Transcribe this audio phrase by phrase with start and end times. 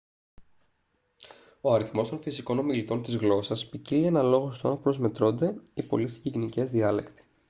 [1.61, 6.71] ο αριθμός των φυσικών ομιλητών της γλώσσας ποικίλει αναλόγως του αν προσμετρώνται οι πολύ συγγενικές
[6.71, 7.23] διάλεκτοι